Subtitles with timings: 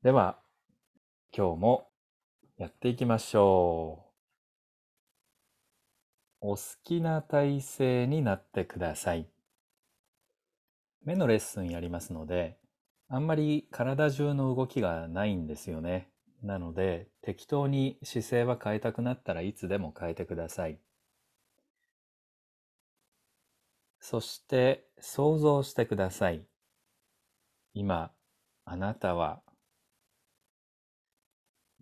[0.00, 0.38] では、
[1.36, 1.88] 今日も
[2.56, 4.04] やっていきましょ
[6.40, 6.52] う。
[6.52, 9.28] お好きな体勢になってください。
[11.04, 12.58] 目のレッスンやりますので、
[13.08, 16.12] あんまり体中の動きがないんですよね。
[16.44, 20.78] なので、適当に姿勢は変えたくなったらいつでも変えてください。
[23.98, 26.46] そして想像してください。
[27.74, 28.12] 今、
[28.64, 29.42] あなたは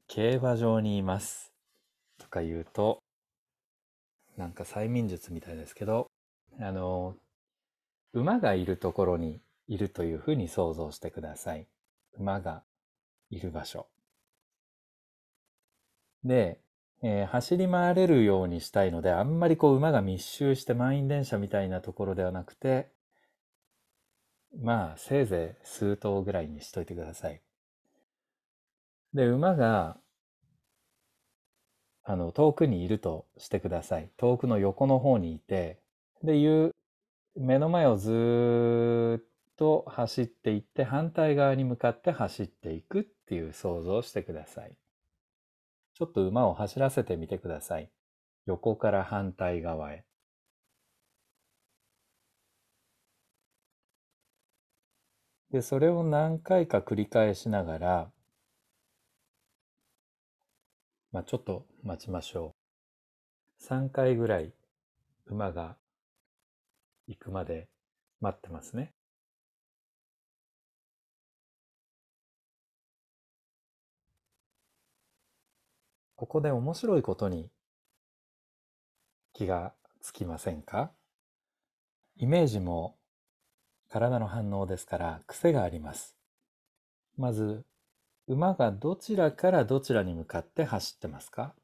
[0.08, 1.52] 競馬場にいます。
[2.18, 3.02] とか言うと、
[4.36, 6.08] なんか催眠術みたいですけど、
[6.60, 7.16] あの、
[8.12, 11.66] 馬がいるところにいるというふうに想像してください。
[12.18, 12.62] 馬が
[13.30, 13.86] いる場所。
[16.24, 16.60] で、
[17.02, 22.90] えー、走り回れるようにしたいので、あんまりこう馬が密集して満員電車みたいなところではなくて、
[24.58, 27.42] まあ、せいぜい数頭ぐらいにしといてください。
[29.14, 29.98] で、馬が、
[32.04, 34.10] あの、遠くにいるとしてください。
[34.16, 35.80] 遠くの横の方にいて、
[36.22, 36.74] で、いう、
[37.36, 44.76] 目の前をずっと走っていって、反対側に向かって走っていくっていう想像をしてください。
[45.94, 47.90] ちょっと馬を走らせてみてください。
[48.46, 50.04] 横から反対側へ。
[55.50, 58.12] で、それを何回か繰り返しながら、
[61.12, 62.54] まあ、ちょっと待ちましょ
[63.60, 63.64] う。
[63.64, 64.52] 3回ぐらい
[65.26, 65.76] 馬が
[67.06, 67.68] 行くまで
[68.20, 68.92] 待ってますね。
[76.16, 77.50] ここで面白いことに
[79.32, 80.90] 気がつきませんか？
[82.16, 82.96] イメージも
[83.88, 86.16] 体の反応ですから癖があります。
[87.18, 87.64] まず
[88.28, 91.54] 馬がどちらからどちらに向かって走ってますか？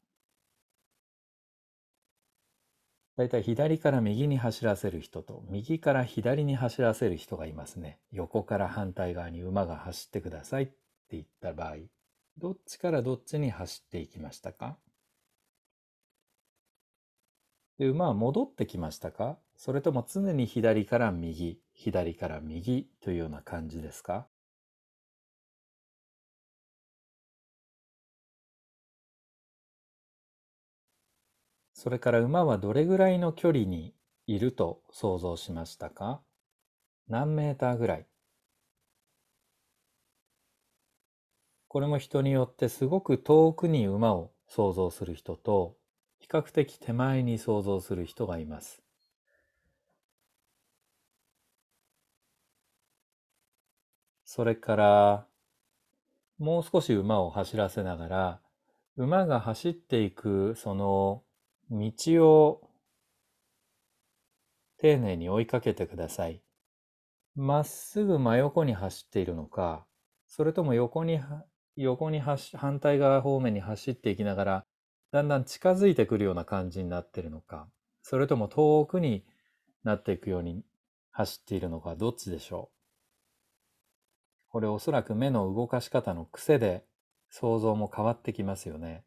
[3.16, 7.98] だいたい左から右に走らせる人と右から左に走らせる人がいますね。
[8.10, 10.72] 横から反対側に馬が走ってくださいって
[11.12, 11.76] 言った場合、
[12.38, 14.78] どっちからどっちに走っていきましたか？
[17.78, 19.36] で馬は戻ってきましたか？
[19.56, 24.26] それとも常に左から右、左から右というような感じですか？
[31.82, 33.92] それから馬はどれぐらいの距離に
[34.28, 36.20] いると想像しましたか？
[37.08, 38.06] 何メーターぐらい？
[41.66, 45.76] これも人によってすごく遠くに馬を想像する人と
[46.20, 48.80] 比較的手前に想像する人がいます。
[54.24, 55.26] それから
[56.38, 58.40] もう少し馬を走らせながら
[58.96, 61.24] 馬が走っていくその
[61.74, 61.90] 道
[62.28, 62.68] を
[64.76, 66.42] 丁寧に追いかけてください。
[67.34, 69.86] まっすぐ真横に走っているのか、
[70.28, 71.18] それとも横に、
[71.76, 74.66] 横に反対側方面に走っていきながら、
[75.12, 77.68] だんだん近づいてくるような感じになっているのか、
[78.02, 79.24] それとも遠くに
[79.82, 80.62] なっていくように
[81.10, 82.70] 走っているのか、どっちでしょ
[84.48, 84.50] う？
[84.50, 86.84] これおそらく目の動かし方の癖で
[87.30, 89.04] 想像も変わってきますよね。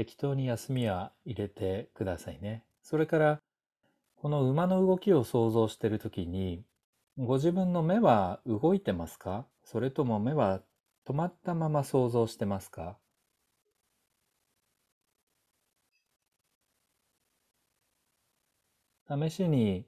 [0.00, 2.64] 適当に休みは入れてくださいね。
[2.82, 3.42] それから、
[4.16, 6.64] この馬の動きを想像しているときに、
[7.18, 9.44] ご自分の目は動いてますか？
[9.62, 10.62] それとも目は
[11.06, 12.96] 止まったまま想像してますか？
[19.06, 19.84] 試しに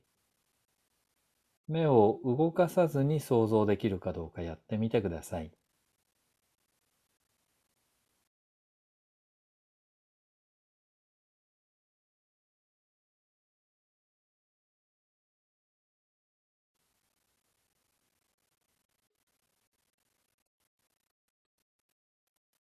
[1.69, 5.51] 目を動かさずに想像できるかどうかやってみてください。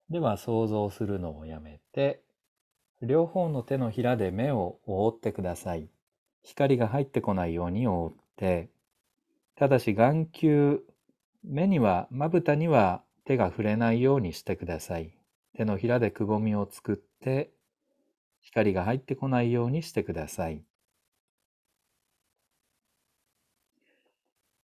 [0.10, 2.22] では想像するのをやめて、
[3.02, 5.90] 両方の手のひらで目を覆ってください。
[6.44, 8.70] 光が入ってこないように覆って、
[9.56, 10.82] ただし眼球、
[11.44, 15.18] 目には、まぶたには手が触れないようにしてください。
[15.56, 17.52] 手のひらでくぼみを作って、
[18.42, 20.64] 光が入ってこないようにしてください。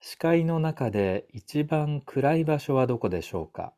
[0.02, 3.74] 視界の中で一番暗い場所はどこでしょうか？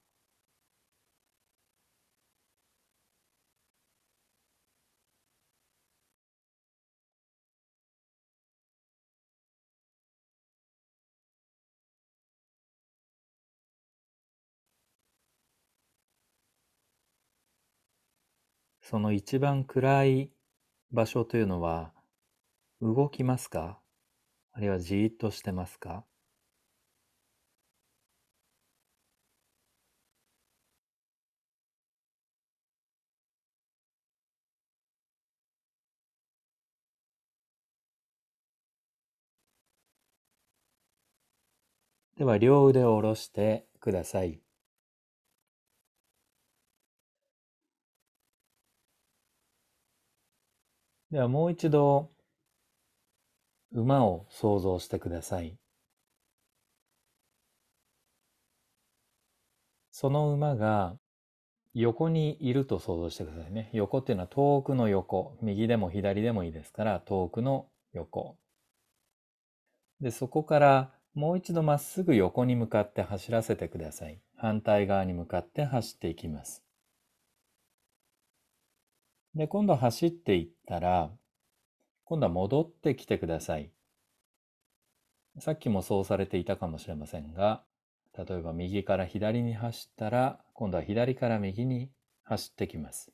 [18.91, 20.31] その一番暗い
[20.91, 21.93] 場所というのは
[22.81, 23.79] 動きますか？
[24.51, 26.03] あるいはじーっとしてますか？
[42.17, 44.41] では両腕を下ろしてください。
[51.11, 52.09] ではもう一度
[53.73, 55.57] 馬を想像してください。
[59.91, 60.95] その馬が
[61.73, 63.69] 横にいると想像してくださいね。
[63.73, 65.37] 横っていうのは遠くの横。
[65.41, 68.37] 右でも左でもいいですから遠くの横。
[69.99, 74.21] で、そこからもう一度まっすぐ横に向かって走らせてください。
[74.37, 76.63] 反対側に向かって走っていきます。
[79.35, 81.11] で、今度走っていったら、
[82.05, 83.71] 今度は戻ってきてください。
[85.39, 87.63] さっきもそうされていたかもしれませんが、
[88.17, 91.89] 例えば右から左に走ったら、今度は左から右に
[92.23, 93.13] 走ってきます。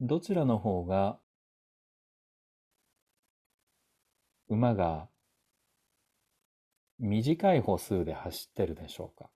[0.00, 1.18] どちらの方が
[4.48, 5.08] 馬が
[6.98, 9.30] 短い歩数で走ってるでしょうか？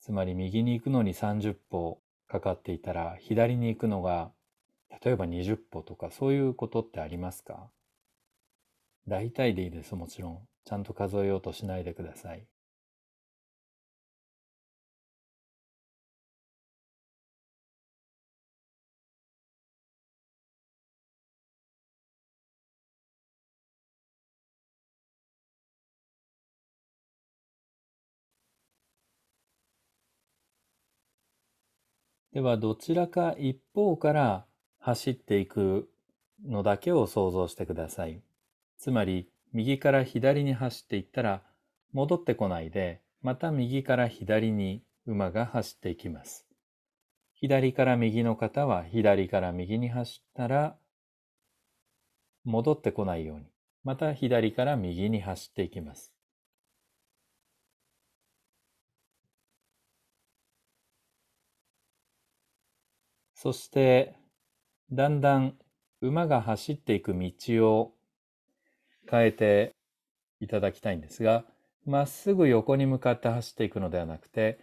[0.00, 4.30] つまり右に行くのに30歩かかっていたら左に行くのが
[5.04, 7.70] 例えば20歩とかそういうことってありますか？
[9.08, 10.38] 大体でいいですもちろん。
[10.64, 12.44] ちゃんと数えようとしないでください。
[32.36, 34.44] ではどちらか一方から
[34.78, 35.88] 走っていく
[36.44, 38.20] のだけを想像してください。
[38.76, 41.42] つまり右から左に走っていったら
[41.94, 46.46] 戻ってこないでまた右から左に馬が走っていきます。
[47.32, 50.76] 左から右の方は左から右に走ったら
[52.44, 53.46] 戻ってこないように
[53.82, 56.12] また左から右に走っていきます。
[63.46, 64.16] そして
[64.90, 65.54] だんだん
[66.00, 67.30] 馬が走っていく道
[67.70, 67.94] を
[69.08, 69.72] 変えて
[70.40, 71.44] いただきたいんですが
[71.84, 74.58] まっすぐ横に向かって走っていくのではなくて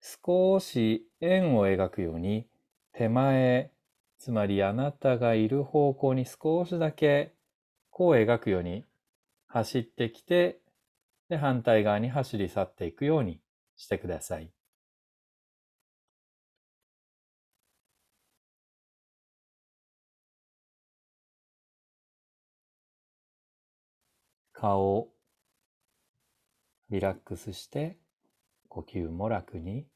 [0.00, 2.46] 少し円を描くように
[2.94, 3.70] 手前
[4.18, 7.34] つまりあなたがいる方向に少しだけ
[7.90, 8.86] こう描くように
[9.46, 10.58] 走ってきて
[11.28, 13.42] で反対側に走り去っていくように
[13.76, 14.50] してください。
[24.62, 25.08] 顔を
[26.88, 27.98] リラックスして
[28.68, 29.88] 呼吸も楽に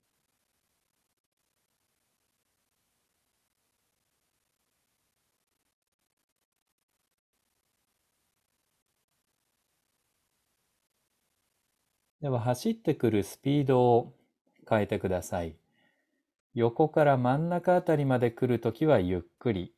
[12.21, 14.15] では走ってくるスピードを
[14.69, 15.55] 変えてください。
[16.55, 19.73] 横から真ん中あたりまで来るときはゆっくり。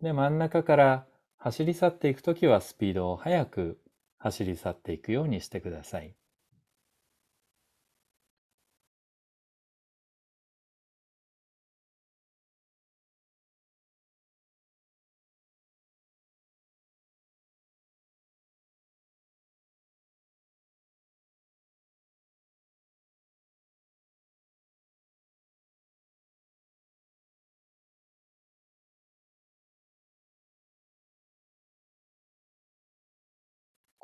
[0.00, 3.81] で、真ん中から走り去っていくときはスピードを速く
[4.22, 6.14] 走り去っていくようにしてください。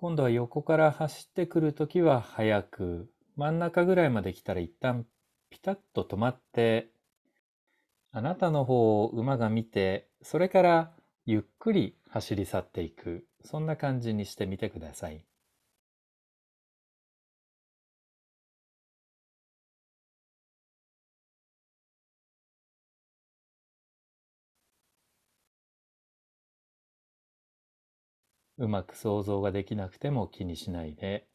[0.00, 5.04] 今度は横から走ってくるときは速く、真ん中ぐらいまで来たら一旦
[5.50, 6.92] ピタッと止まって、
[8.12, 10.92] あなたの方を馬が見て、それから
[11.26, 15.24] ゆっくり走り去っていく、そんな感じにしてみてください。
[28.58, 31.26] うまく想像ができなくても気にしないで、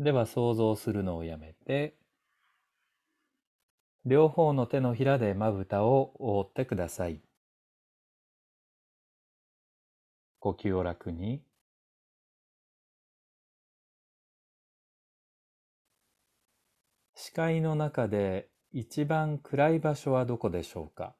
[0.00, 1.94] では想像するのをやめて、
[4.04, 7.22] 両方の手のひらでまぶたを覆ってください。
[10.40, 11.44] 呼吸を楽に。
[17.20, 21.16] 視界の中で一番暗い場所はどこでしょうか？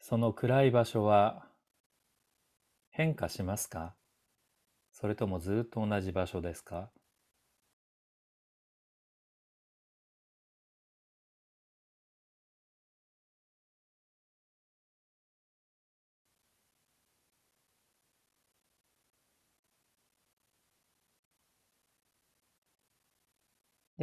[0.00, 1.46] その暗い場所は
[2.90, 3.94] 変化しますか？
[4.90, 6.90] それともずっと同じ場所ですか？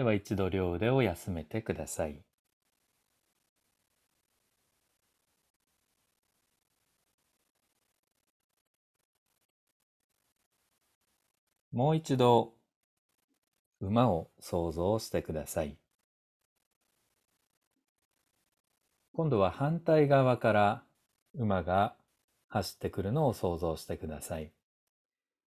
[0.01, 2.23] では一度両腕を休めてください。
[11.71, 12.55] もう一度
[13.79, 15.77] 馬を想像してください。
[19.13, 20.83] 今度は反対側から
[21.35, 21.93] 馬が
[22.47, 24.51] 走ってくるのを想像してください。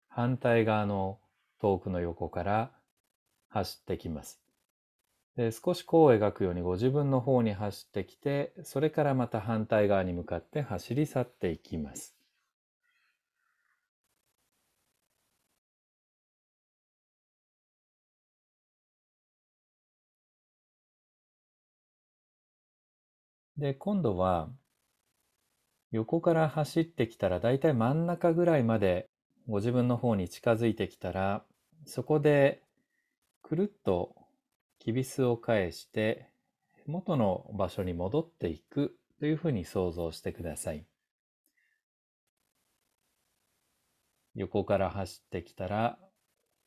[0.09, 1.17] 反対側の
[1.59, 2.71] 遠くの横から
[3.49, 4.42] 走ってきます。
[5.35, 12.15] で少し弧を描くようにご自分の方に走ってきて、それからまた反対側に向かって走り去っていきます。
[23.57, 24.51] で、今度は、
[25.91, 29.09] 横から走ってきたら、だいたい真ん中ぐらいまで
[29.47, 31.45] ご自分の方に近づいてきたら、
[31.85, 32.61] そこで
[33.43, 34.15] くるっと
[34.83, 36.27] きびすを返して
[36.87, 40.85] 元の場所に戻っていくというふうに想像してください。
[44.35, 45.97] 横から走ってきたら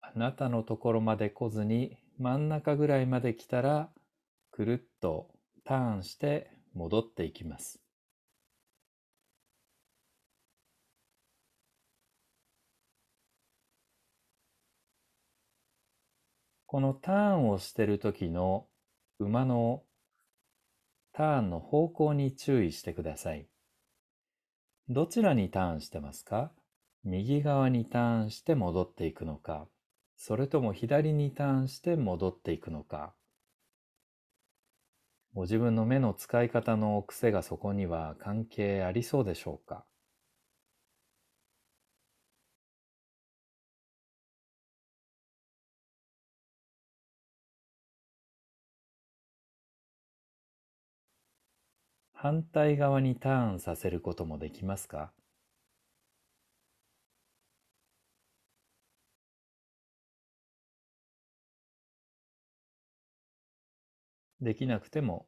[0.01, 3.91] あなたのところまで来ずに真ん中ぐらいまで来たら
[4.51, 5.29] くるっと
[5.65, 7.86] ターンして戻っていきます。
[16.69, 18.67] このターンをしてる時の
[19.21, 19.85] 馬の
[21.13, 23.47] ターンの方向に注意してください。
[24.89, 26.51] どちらにターンしてますか？
[27.05, 29.69] 右側にターンして戻っていくのか、
[30.17, 33.15] それとも左にターンして戻っていくのか。
[35.35, 39.85] ご自分の目の使い方の癖がそこには関係ありそうでしょうか？
[52.19, 55.13] 反対側にターンさせることもできますか？
[64.41, 65.27] できなくても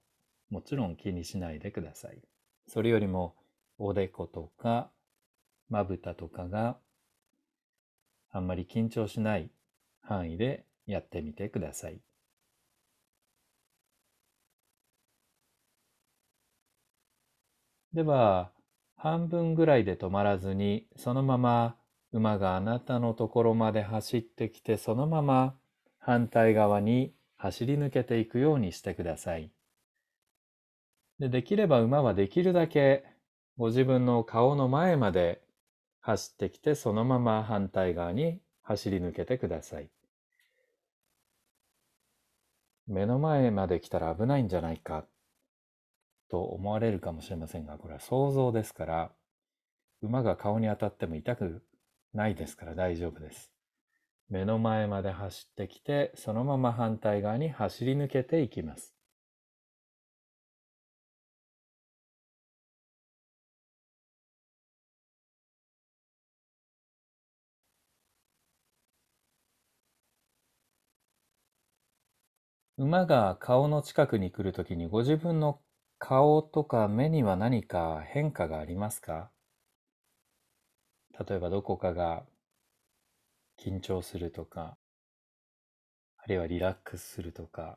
[0.48, 2.22] もちろん気にしないでください。
[2.66, 3.36] それよりも
[3.78, 4.90] おでことか
[5.68, 6.78] まぶたとかが
[8.30, 9.50] あんまり緊張しない
[10.00, 12.00] 範囲でやってみてください。
[17.92, 18.52] では、
[18.96, 21.76] 半分ぐらいで止まらずに、そのまま
[22.12, 25.58] 馬があなたのところまで走ってきて、そのまま
[25.98, 29.50] 反対側に走り抜けていくようにしてください。
[31.18, 33.04] でできれば馬はできるだけ
[33.56, 35.42] ご自分の顔の前まで
[36.00, 39.90] 走ってきてそのまま反対側に走り抜けてください。
[42.86, 45.04] 目の前まで来たら危ないんじゃないか
[46.30, 49.10] と思われるかもしれませんがこれは想像ですから
[50.02, 51.62] 馬が顔に当たっても痛く
[52.14, 53.50] ないですから大丈夫です。
[54.28, 58.94] 目の前まで走ってきて、そのまま反対側に走り抜けていきます。
[72.78, 75.60] 馬が顔の近くに来るときにご自分の
[76.00, 79.30] 顔とか目には何か変化がありますか？
[81.28, 82.24] 例えばどこかが
[83.58, 84.78] 緊張するとか、
[86.18, 87.76] あるいはリラックスするとか、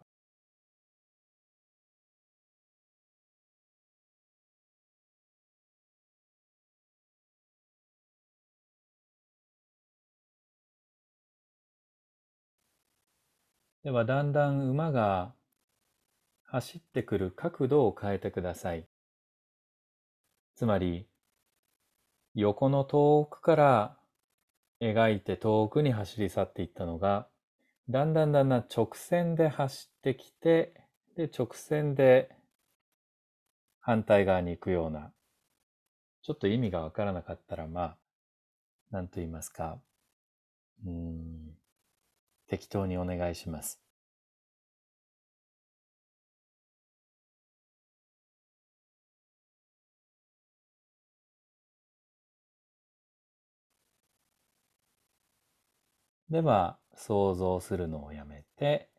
[13.84, 15.36] ではだんだん馬が
[16.52, 18.86] 走ってくる角度を変えてください。
[20.58, 21.08] つまり、
[22.36, 23.98] 横の遠くから
[24.82, 27.30] 描いて遠くに走り去っていったのが、
[27.90, 30.74] だんだんだんだん直線で走ってきて、
[31.16, 32.36] で、直線で
[33.80, 35.14] 反対側に行くような、
[36.22, 37.98] ちょっと意味がわからなかったら、まあ、
[38.92, 39.80] なんと言いますか、
[40.86, 41.56] うん、
[42.48, 43.82] 適当にお願いします。
[56.32, 58.90] では、想像するのをやめて、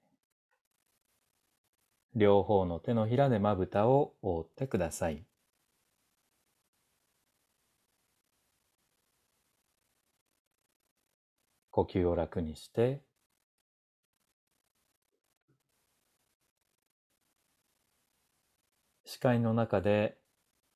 [2.15, 5.25] 両方の手のひらでまぶたを覆ってください。
[11.71, 13.01] 呼吸を楽にして、
[19.07, 20.19] 視界の中で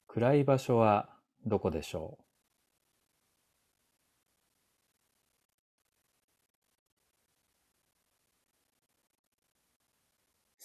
[0.06, 1.10] 暗い場所は
[1.44, 2.25] どこでしょう？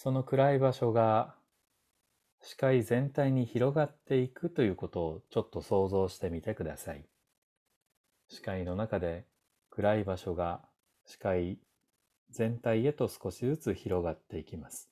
[0.02, 1.36] その暗い場所が
[2.40, 7.04] 視界全体に広がっていくということをちょっと想像してみてください。
[8.26, 9.26] 視界の中で
[9.70, 10.62] 暗い場所が
[11.06, 11.60] 視界
[12.30, 14.91] 全体へと少しずつ広がっていきます。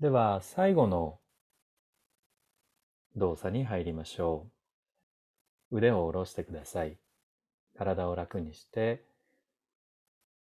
[0.00, 1.18] では、最後の
[3.16, 4.46] 動作に入りましょ
[5.72, 5.78] う。
[5.78, 6.96] 腕を下ろしてください。
[7.76, 9.04] 体を楽にして、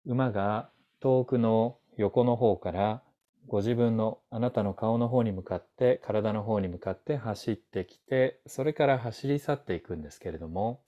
[0.03, 3.03] 馬が遠くの横の方から
[3.47, 10.81] ご自分のあなたの顔の方に向かって体の方に向かって走ってきてそれから走り去っていくんですけれども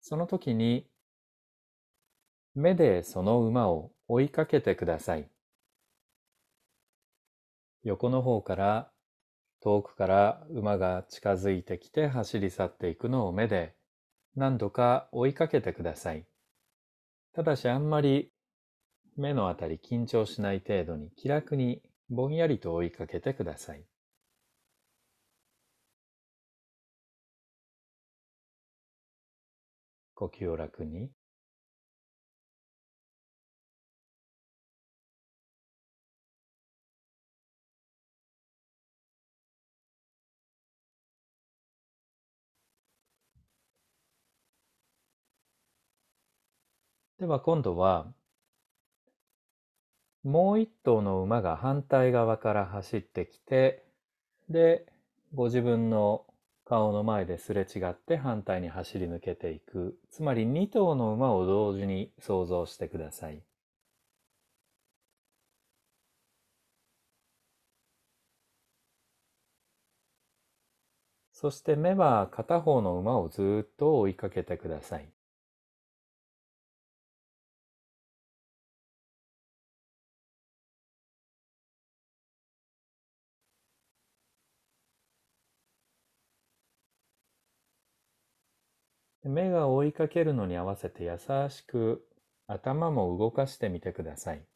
[0.00, 0.86] その時に
[2.54, 5.33] 目でその馬を追いかけてください。
[7.84, 8.90] 横の方から
[9.62, 13.74] 遠くから馬が近づいてきて走り去っていくのを目で
[14.36, 16.26] 何度か追いかけてください。
[17.34, 18.30] ただしあんまり
[19.16, 23.84] 目のあたり緊張しない程度に気楽にぼんやりと追いかけてください。
[30.14, 31.10] 呼吸を楽に。
[47.24, 48.12] では今度は、
[50.24, 53.82] もう一頭の馬が反対側から走ってきて、
[54.50, 54.84] で、
[55.32, 56.26] ご自分の
[56.66, 59.98] 顔の前ですれ違って反対に走り抜けていく。
[60.10, 63.42] つまり2頭の馬を同時に想像してください。
[71.32, 75.08] そして目は片方の馬をずっと追いかけてください。
[89.24, 91.18] 目が追いかけるのに合わせて優
[91.50, 92.06] しく
[92.46, 94.46] 頭も動かしてみてください。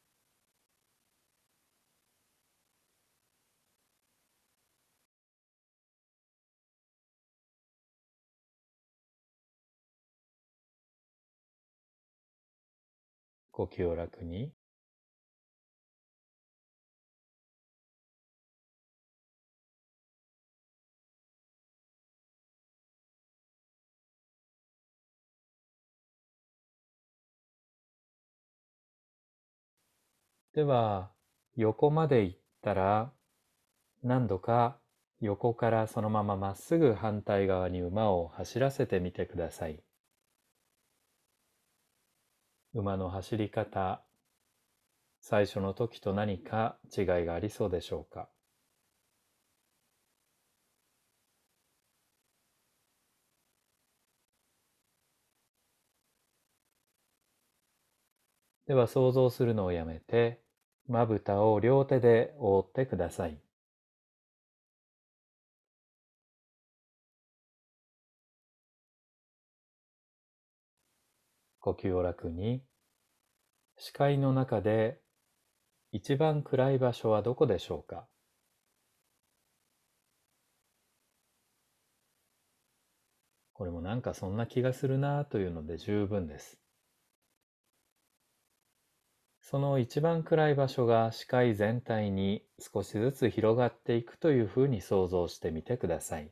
[13.52, 14.57] 呼吸を楽に。
[30.58, 31.12] では、
[31.54, 33.12] 横まで行ったら、
[34.02, 34.76] 何度か
[35.20, 39.80] 横からそのまままっすぐ反対側に馬を走らせてみてください。
[42.74, 44.02] 馬の走り方、
[45.20, 48.28] 最初の時と何か違いがありそうでしょうか？
[58.66, 60.42] では想像するのをやめて
[60.88, 63.38] まぶたを両手で覆ってください。
[71.60, 72.62] 呼吸を楽に。
[73.76, 74.98] 視界の中で
[75.92, 78.06] 一番暗い場所はどこでしょうか？
[83.52, 86.58] これもなんかそんな気がするなというので十分です。
[89.50, 96.30] その一番暗い場所が視界全体に少しずつ広がっていくというふうに想像してみてください。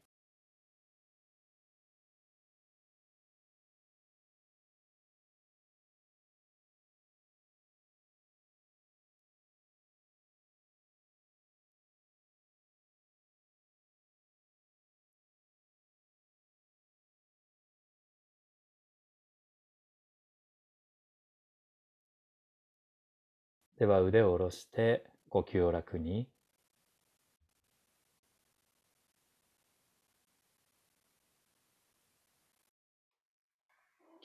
[23.78, 26.28] では腕を下ろして呼吸を楽に。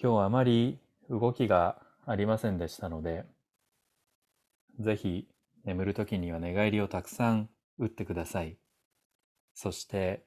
[0.02, 3.26] 今日はあまり動きがありませんでしたので、
[4.80, 5.28] ぜひ
[5.66, 8.58] 眠るときには寝返りをたくさん打ってください。
[9.54, 10.24] そして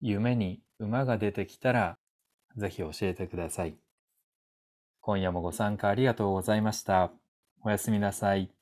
[0.00, 1.98] 夢に馬が出てきたら
[2.56, 3.76] ぜひ教えてください。
[5.00, 7.12] 今夜もご参加ありがとうございました。
[7.62, 8.55] おやすみなさい。